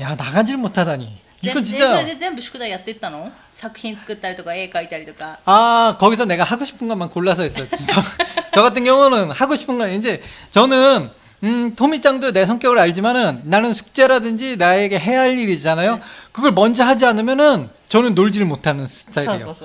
[0.00, 7.42] 야 나가질 못하다니 全 이건 部それ 진짜 で全部宿題やってったの作品作ったりとか絵描いたりとか 아 거기서 내가 하고 싶은 것만 골라서
[7.42, 7.66] 했어요.
[7.70, 8.00] 저,
[8.52, 11.10] 저 같은 경우는 하고 싶은 건 이제 저는
[11.43, 15.95] 음, 토미짱도 내 성격을 알지만은 나는 숙제라든지 나에게 해야 할 일이잖아요.
[15.95, 16.01] 네.
[16.31, 19.55] 그걸 먼저 하지 않으면은 저는 놀지를 못하는 스타일이에요.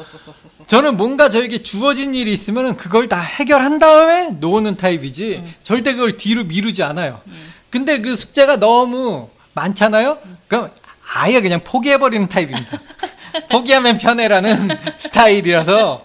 [0.66, 5.54] 저는 뭔가 저에게 주어진 일이 있으면은 그걸 다 해결한 다음에 노는 타입이지 음.
[5.62, 7.20] 절대 그걸 뒤로 미루지 않아요.
[7.26, 7.52] 음.
[7.70, 10.18] 근데 그 숙제가 너무 많잖아요.
[10.48, 10.70] 그럼
[11.14, 12.78] 아예 그냥 포기해버리는 타입입니다.
[13.50, 16.02] 포기하면 편해라는 스타일이라서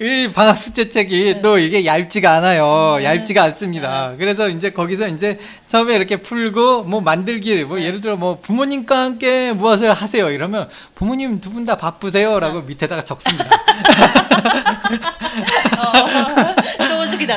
[0.00, 2.98] 이 방학 숙제 책이 또 이게 얇지가 않아요.
[3.02, 4.12] 얇지가 않습니다.
[4.18, 9.52] 그래서 이제 거기서 이제 처음에 이렇게 풀고 뭐 만들기 뭐 예를 들어 뭐 부모님과 함께
[9.52, 10.30] 무엇을 하세요?
[10.30, 13.48] 이러면 부모님 두 분 다 바쁘세요라고 밑에다가 적습니다.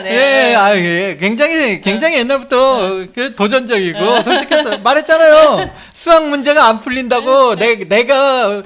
[0.10, 1.17] 예, 네, 아, 예, 아, 예.
[1.19, 5.69] 굉장히, 굉장히 옛날부터 그 도전적이고 솔직해서 말했잖아요.
[5.93, 8.63] 수학 문제가 안 풀린다고 내, 내가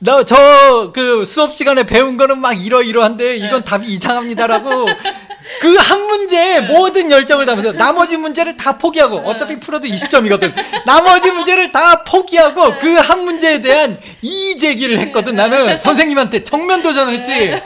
[0.00, 4.86] 너, 저, 그 수업 시간에 배운 거는 막 이러이러한데 이건 답이 이상합니다라고
[5.60, 10.52] 그 한 문제에 모든 열정을 담아서 나머지 문제를 다 포기하고 어차피 풀어도 20점이거든.
[10.84, 15.34] 나머지 문제를 다 포기하고 그 한 문제에 대한 이의 제기를 했거든.
[15.36, 17.62] 나는 선생님한테 정면 도전을 했지.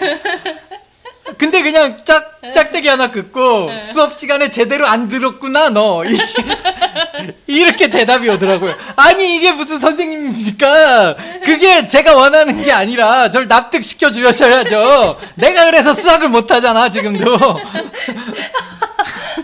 [1.37, 6.17] 근데 그냥 짝 짝대기 하나 긋고 수업 시간에 제대로 안 들었구나 너 이-
[7.47, 8.73] 이렇게 대답이 오더라고요.
[8.95, 11.15] 아니 이게 무슨 선생님입니까?
[11.43, 15.19] 그게 제가 원하는 게 아니라 저를 납득시켜 주셔야죠.
[15.35, 17.37] 내가 그래서 수학을 못 하잖아 지금도.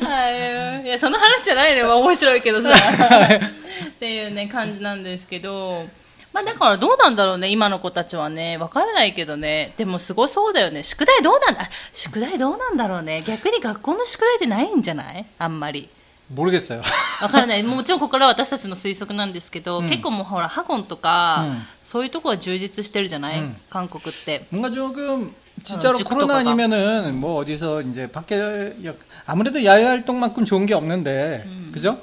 [0.04, 5.86] はいいやその話じゃないねまあ面白いけどさっていうね感じなんですけど
[6.38, 15.89] まあだからどうなんだろうね今の子たちはねわからないけどねでもすごそうだよね宿題どうなんだあ宿題どうなんだろうね逆に学校の宿題ってないんじゃないあんまり
[16.34, 16.82] 모르겠어요.
[17.21, 24.41] わからないもちろんここからは私たちの推測なんですけど、うん結構もうほらハゴンとか、うんそういうとこは充実してるじゃない、うん韓国って。
[24.49, 26.39] 뭔가 조금 진짜로 어, 코로나 직도가가.
[26.39, 28.97] 아니면은 뭐 어디서 이제 밖에 역-
[29.28, 31.99] 아무래도 야외 활동만큼 좋은 게 없는데 그죠?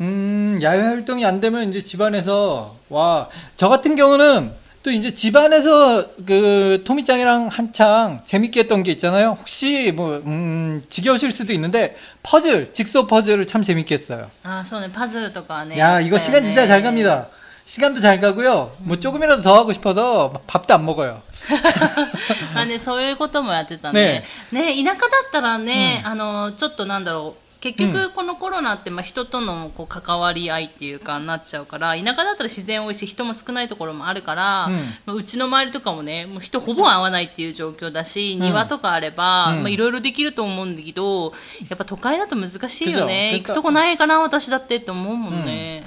[0.00, 6.82] 음 야외 활동이 안 되면 이제 집안에서 와 저 같은 경우는 또 이제 집안에서 그
[6.84, 9.36] 토미짱이랑 한창 재밌게 했던 게 있잖아요.
[9.40, 14.30] 혹시 뭐 음, 지겨우실 수도 있는데 퍼즐 직소 퍼즐을 참 재밌게 했어요.
[14.42, 17.28] あそうねパズルとかはね 야 あった 이거 よ 시간 ね 진짜 잘 갑니다.
[17.64, 18.72] 시간도 잘 가고요.
[18.80, 21.22] 뭐 조금이라도 더 하고 싶어서 밥도 안 먹어요.
[22.54, 24.22] あね、そういうこともやってたね。
[24.52, 34.74] ね田舎だったらね、あのちょっとなんだろう 結局このコロナってまあ人とのこう関わり合いっていうかなっちゃうから田舎だったら自然多いし人も少ないところもあるから、うん
[35.06, 41.32] まあうちの周りとかもねもう人ほぼ会わないっていう状況だし、庭とかあれば、うんまあいろいろできると思うんだけど
[41.70, 45.84] やっぱ都会だと難しいよね 그죠 行くとこないかな私だってって思うもんね、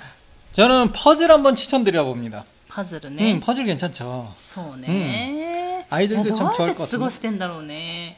[0.54, 2.44] 저는 퍼즐 한번 추천드려 봅니다.
[2.70, 4.34] パズルね、 음, 퍼즐 괜찮죠.
[4.40, 7.12] そうね、アイドルでいやどうや 참 っ 좋아할 て 것 過ご 같은데.
[7.16, 8.18] してんだろうね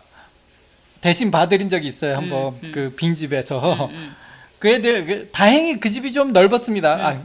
[1.01, 2.15] 대신 봐드린 적이 있어요.
[2.17, 2.71] 한번 음, 음.
[2.73, 4.15] 그 빈집에서 음.
[4.59, 6.91] 그 애들 그 다행히 그 집이 좀 넓었습니다.
[6.93, 7.19] 아,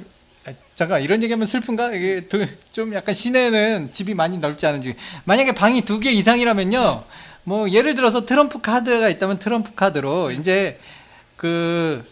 [0.47, 1.93] 아, 잠깐 이런 얘기하면 슬픈가?
[1.93, 7.05] 이게 도- 좀 약간 시내는 집이 많이 넓지 않은 지 만약에 방이 두 개 이상이라면요.
[7.45, 10.81] 뭐 예를 들어서 트럼프 카드가 있다면 트럼프 카드로 이제
[11.37, 12.05] 그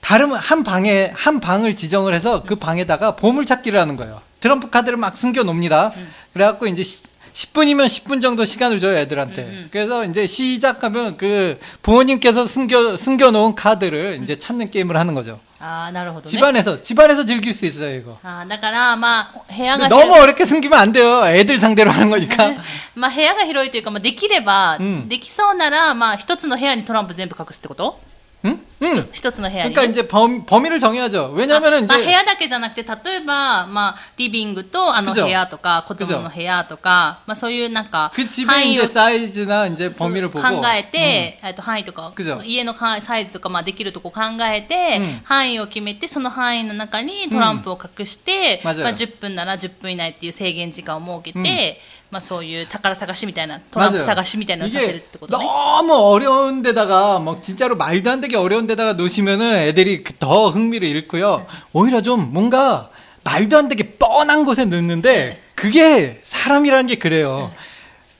[0.00, 4.20] 다른 한 방에 한 방을 지정을 해서 그 방에다가 보물 찾기를 하는 거예요.
[4.40, 5.92] 트럼프 카드를 막 숨겨 놓습니다.
[6.34, 7.04] 그래갖고 이제 시-
[7.35, 9.41] 10분이면 10분 정도 시간을 줘요 애들한테.
[9.43, 9.69] 음, 음.
[9.71, 15.39] 그래서 이제 시작하면 그 부모님께서 숨겨 숨겨 놓은 카드를 이제 찾는 게임을 하는 거죠.
[15.63, 18.17] ああなるほどね 집안에서 집안에서 즐길 수 있어요 이거.
[18.23, 21.25] あーだからまあ部屋が 근데 너무 어렵게 숨기면 안 돼요.
[21.25, 22.55] 애들 상대로 하는 거니까.
[22.95, 27.99] まあ部屋が広いというか、まあ、できれば、うんできそうなら、まあ、一つの部屋にトランプ全部隠すってこと
[28.45, 28.59] 응?
[28.81, 29.07] 응.
[29.11, 31.31] 一つの部屋に、 그러니까 이제 범, 범위를 정해야죠.
[31.35, 48.83] 왜냐면은 あまあ、部 이제 屋だけじゃなくて例えば、まあ、リビングとあのくじょ部屋とか子供の部屋とか、まあ、そういうなんか 그 집의 範囲 이제 を 사이즈나 이제 そう 범위를 보고 考えて、えっと範囲とかくじょ家の範囲サイズとか、まあ、できるとこ考えて、うん範囲を決めてその範囲の中にトランプを隠して、うん맞아요
[48.83, 54.05] まあ、10分なら10分以内っていう制限時間を設けて、うん まあ、そういう宝探しみたいなトランプ 맞아요.
[54.05, 55.45] 探しみたいなのをさせるっ 이게 てことね。
[55.45, 60.87] 너무 어려운 데다가 막 진짜로 말도 안 되게 어려운 데다가 놓으시면은 애들이 그 더 흥미를
[60.89, 61.45] 잃고요.
[61.73, 62.89] 오히려 좀 뭔가
[63.23, 67.51] 말도 안 되게 뻔한 곳에 넣는데 그게 사람이라는 게 그래요.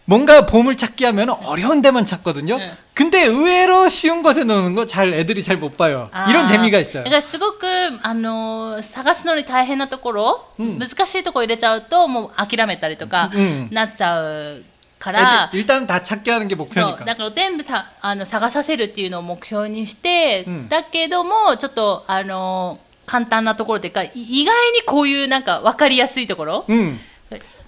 [0.06, 2.62] 뭔가 보물 찾기 하면 어려운 데만 찾거든 요.
[2.62, 2.70] 네.
[2.94, 6.06] 근데 의외로 쉬운 곳에 넣는 거 잘 애들이 잘 못 봐 요.
[6.14, 7.02] 아, 이런 재미가 있어 요.
[7.02, 7.66] 그러니까すごく
[8.02, 13.32] あの探すのに大変なところ、う、難しいとこ入れちゃうともう諦めたりとか
[13.72, 14.62] なっちゃう
[15.00, 17.04] から일단 다 찾게 하는 게 목표니 까.
[17.04, 27.00] だから全部さあの探させるっていうのを目標にして、だけどもちょっとあの簡単なところというか意外にこういうなんか分かりやすいところ、うん。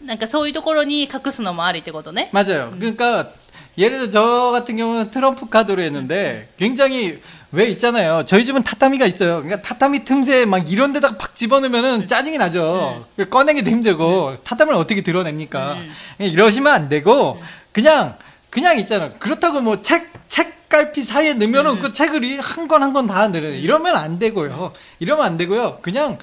[0.07, 2.29] なんかそういうところに隠すのもありってことね。
[2.33, 2.71] 맞아요.
[2.77, 3.31] 그러니까
[3.77, 7.19] 예를 들어 저 같은 경우는 트럼프 카드로 했는데 굉장히
[7.51, 8.23] 왜 있잖아요.
[8.25, 9.41] 저희 집은 타타미가 있어요.
[9.43, 13.05] 그러니까 타타미 틈새 막 이런 데다가 팍 집어넣으면은 짜증이 나죠.
[13.29, 15.73] 꺼내기도 힘들고 타타미를 어떻게 드러냅니까?
[15.73, 15.93] 음.
[16.19, 17.41] 이러시면 안 되고
[17.71, 18.15] 그냥
[18.49, 19.11] 그냥 있잖아요.
[19.19, 23.53] 그렇다고 뭐 책 책갈피 사이에 넣으면은 그 책을 한 권 한 권 다 넣어요.
[23.53, 24.73] 이러면 안 되고요.
[24.99, 25.79] 이러면 안 되고요.
[25.83, 26.17] 그냥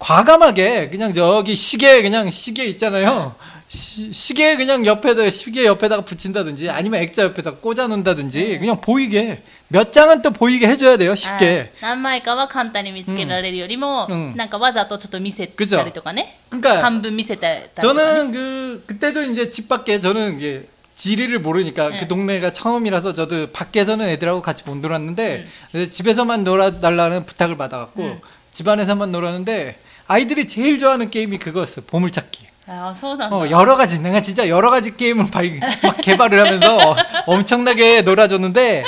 [0.00, 3.34] 과감하게 그냥 저기 시계 그냥 시계 있잖아요.
[3.68, 9.92] 시, 시계 그냥 옆에다 시계 옆에다가 붙인다든지 아니면 액자 옆에다 꽂아 놓는다든지 그냥 보이게 몇
[9.92, 11.14] 장은 또 보이게 해줘야 돼요.
[11.16, 11.72] 쉽게.
[11.82, 20.62] あ何枚かは簡単に見つけられるよりも、うんなんかわざとちょっと見せくじょたりとかね 그러니까 半分見せたりとか、ね、 저는 그 그때도 이제 집 밖에 저는 이게
[20.94, 21.96] 지리를 모르니까 네.
[21.98, 28.20] 그 동네가 처음이라서 저도 밖에서는 애들하고 같이 못 놀았는데 그래서 집에서만 놀아달라는 부탁을 받아갖고 음.
[28.52, 29.78] 집안에서만 놀았는데
[30.11, 31.81] 아이들이 제일 좋아하는 게임이 그거였어.
[31.87, 32.45] 보물찾기.
[32.67, 32.93] 아,
[33.31, 36.95] 어, 여러 가지 내가 진짜 여러 가지 게임을 발, 막 개발을 하면서
[37.25, 38.83] 엄청나게 놀아줬는데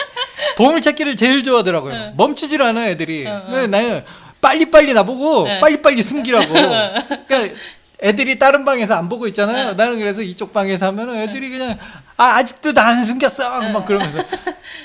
[0.58, 1.94] 보물찾기를 제일 좋아하더라고요.
[1.94, 2.14] 응.
[2.18, 3.26] 멈추질 않아 애들이.
[3.26, 3.72] 응, 응.
[3.72, 4.04] 나는
[4.42, 5.60] 빨리빨리 나보고 네.
[5.62, 6.54] 빨리빨리 숨기라고.
[6.54, 7.56] 그러니까
[8.02, 9.70] 애들이 다른 방에서 안 보고 있잖아요.
[9.70, 9.76] 네.
[9.76, 11.80] 나는 그래서 이쪽 방에서 하면 애들이 그냥
[12.17, 14.19] 아 아직도 나 안 숨겼어 막 그러면서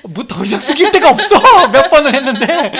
[0.03, 1.39] 뭐 더 이상 숨길 데가 없어
[1.71, 2.71] 몇 번을 했는데 っ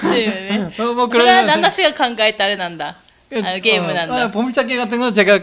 [0.00, 2.96] ていうね 어, 뭐 これは 그러면서 旦那氏が考えたあれなんだ
[3.32, 5.40] あのゲームなん 어, だ 아, 보물찾기 같은 건 제가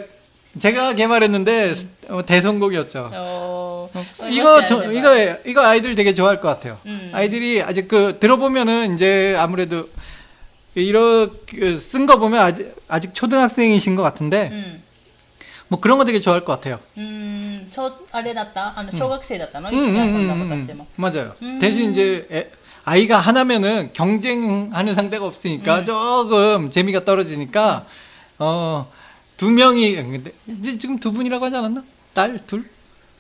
[0.60, 1.76] 제가 개발했는데
[2.10, 3.12] 어, 대성공이었죠.
[3.14, 6.78] おー 이거 저, もしあれば 이거 이거 아이들 되게 좋아할 것 같아요.
[6.88, 7.12] 음.
[7.14, 9.88] 아이들이 아직 그 들어보면은 이제 아무래도
[10.76, 14.56] 이렇게 쓴 거 보면 아직 아직 초등학생이신 것 같은데 う
[15.74, 16.80] ん 뭐 그런 거 되게 좋아할 것 같아요.
[16.98, 21.02] うーんちょあれだったあの小学生だったの、 음, 一緒に遊ん 음, だ 음, 子 음, たちも 음.
[21.02, 21.36] 맞아요.
[21.42, 21.60] 음.
[21.60, 22.50] 대신 이제 애-
[22.86, 25.86] 아이가 하나면은 경쟁하는 상대가 없으니까 음.
[25.86, 27.86] 조금 재미가 떨어지니까
[28.40, 28.88] 어
[29.38, 31.82] 두 명이 근데 이제 지금 두 분이라고 하지 않았나?
[32.14, 32.66] 딸 둘?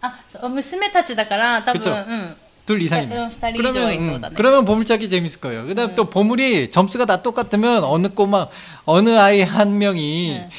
[0.01, 3.15] あそう娘たちだから多分 그쵸 うん 둘 이상이네.
[3.17, 5.65] 응, 딸이 이제 있어, 음, 그러면 보물찾기 재밌을 거예요.
[5.65, 8.47] 그다음 또 보물이 점수가 다 똑같으면 어느 꼬마
[8.85, 10.49] 어느 아이 한 명이 응.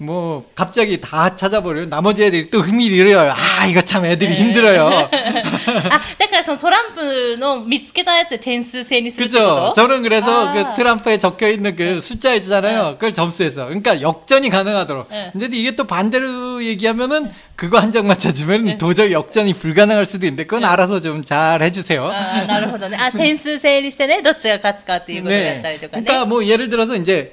[0.00, 1.86] 뭐 갑자기 다 찾아버려요.
[1.88, 3.32] 나머지 애들이 또 흥미를 잃어요.
[3.32, 4.86] 아 이거 참 애들이 힘들어요.
[4.86, 9.48] あ だからそのトランプの見つけたやつで点数制にするってこ 그죠?
[9.70, 10.52] と 저는 그래서 아.
[10.52, 12.92] 그 트럼프에 적혀 있는 그 숫자 있잖아요.
[12.94, 13.64] 그걸 점수해서.
[13.66, 15.08] 그러니까 역전이 가능하도록.
[15.10, 15.30] 네.
[15.32, 20.64] 근데 이게 또 반대로 얘기하면은 그거 한 장 맞춰주면 도저히 역전이 불가능할 수도 있는데 그건
[20.64, 22.04] 알아서 좀 잘 해주세요.
[22.06, 27.32] あーなるほどねあ点数制にしてねどっちが勝つかっていうことをやったりとかね 그러니까 뭐 예를 들어서 이제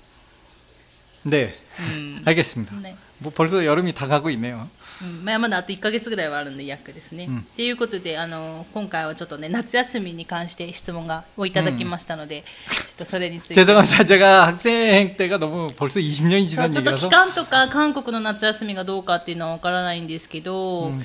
[1.26, 2.74] 네, うん、 알겠습니다.
[2.80, 4.60] ね 뭐 벌써 여름이 다 가고 있네요.
[5.02, 7.26] うんまあ、まだあと1ヶ月ぐらいはあるんで約ですね。
[7.28, 12.46] うんということであの今回はちょっとね夏休みに関して質問がをいただきましたので、ちょ
[12.94, 14.06] っとそれについて 죄송합니다.
[14.06, 21.02] 제가 학생 때가 너무 벌써 20년이 そう 지난 ちょっと期 얘기라서 間とか韓国の夏休みがどうかっていうのはわからないんですけど、うん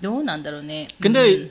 [0.00, 0.86] どうなんだろうね。
[1.00, 1.50] 근데 うん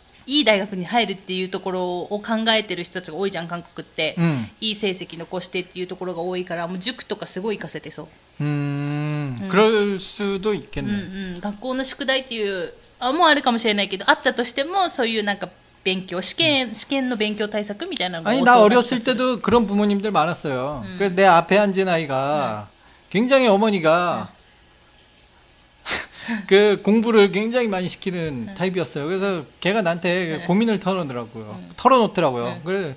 [0.26, 4.16] いい大学に入るっていうところを考えてる人たちが多いじゃん韓国って。
[4.18, 4.46] 음.
[4.60, 8.08] いい成績残してっていうところが多いからもう塾とかすごい行かせてそ
[8.40, 10.90] う、 음, 그럴 수도 うん 있겠네.
[11.34, 15.48] うん、学校の宿題っていうあもうあるかもしれないけどあったとしてもそういうなんか
[15.84, 20.84] 勉強試験試験の勉強対策みたいなのが 아니 多 나 そうな気が 어렸을 する 때도 그런 부모님들 많았어요.
[20.98, 22.66] 그래서 내 앞에 앉은 아이가
[23.10, 24.28] 굉장히 어머니가
[26.47, 29.05] 그 공부를 굉장히 많이 시키는 타입이었어요.
[29.07, 31.59] 그래서 걔가 나한테 고민을 털어놓더라고요.
[31.77, 32.59] 털어놓더라고요.
[32.65, 32.95] 그래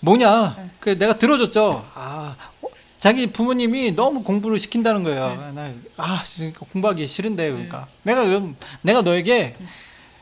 [0.00, 0.56] 뭐냐?
[0.80, 1.84] 그 내가 들어줬죠.
[1.94, 2.66] 아 어,
[2.98, 5.52] 자기 부모님이 너무 공부를 시킨다는 거예요.
[5.54, 6.24] 나, 아
[6.72, 9.54] 공부하기 싫은데 그러니까 내가 그럼 내가 너에게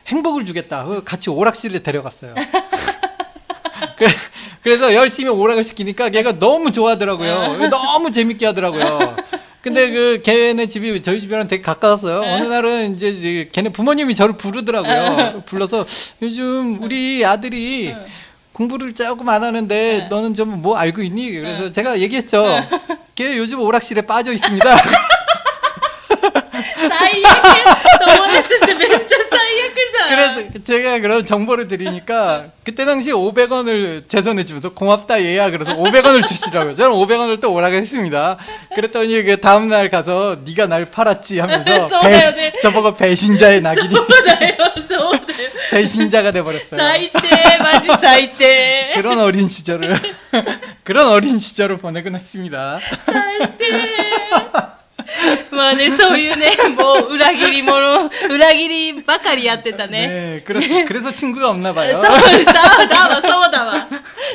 [0.09, 0.85] 행복을 주겠다.
[0.85, 2.35] 그 같이 오락실에 데려갔어요.
[3.97, 4.11] 그래-
[4.63, 7.69] 그래서 열심히 오락을 시키니까 걔가 너무 좋아하더라고요.
[7.71, 9.17] 너무 재밌게 하더라고요.
[9.63, 12.21] 근데 그 걔네 집이 저희 집이랑 되게 가까웠어요.
[12.23, 15.43] 어느 날은 이제 걔네 부모님이 저를 부르더라고요.
[15.47, 15.85] 불러서
[16.23, 17.95] 요즘 우리 아들이
[18.55, 21.31] 공부를 조금 안 하는데 너는 좀 뭐 알고 있니?
[21.33, 22.45] 그래서 제가 얘기했죠.
[23.15, 24.77] 걔 요즘 오락실에 빠져 있습니다.
[26.81, 27.25] 最悪
[29.75, 30.37] 그잖아.
[30.65, 36.75] 제가 그런 정보를 드리니까 그때 당시 500원을 제 손에 주면서 고맙다 얘야 그래서 500원을 주시라고요.
[36.75, 38.37] 저는 500원을 또 오라고 했습니다.
[38.75, 42.53] 그랬더니 그 다음 날 가서 네가 날 팔았지 하면서 네, 배신, 네.
[42.63, 43.95] 저보고 배신자의 낙인이
[45.71, 46.81] 배신자가 돼 버렸어요.
[46.81, 49.97] 사이때 마지 사이때 그런 어린 시절을
[50.85, 52.81] 그런 어린 시절을 보내곤 했습니다.
[53.07, 53.97] 사이때
[55.52, 62.02] まあねそういうねもう裏切り者裏切りばかりやってたね 네, 그래서 그래서 친구가 없나 そう 봐요.
[62.02, 62.44] そ
[62.84, 63.88] うだわそうだわ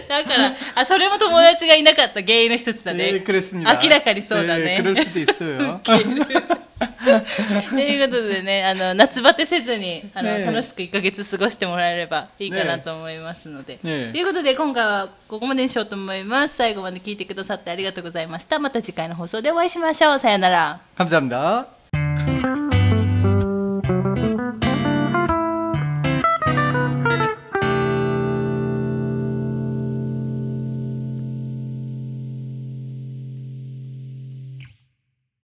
[0.09, 3.81] だからあそれも友達がいなかった原因の一つだ 네, ね 그랬습니다.
[3.83, 5.81] 明らかにそうだ 네, ね 그럴 수도 있어요.
[7.71, 21.67] ということでねあの夏バテせずにあの、ね楽しく1ヶ月過ごしてもらえればいいかなと思いますので、ねということで今回はここまでにしようと思います最後まで聞いてくださってありがとうございましたまた次回の放送でお会いしましょうさよなら 감사합니다.